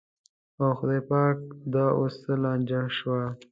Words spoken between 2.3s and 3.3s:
لانجه شوه.